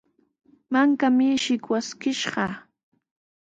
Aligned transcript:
Mankami 0.71 1.27
shikwaskishqa. 1.43 2.45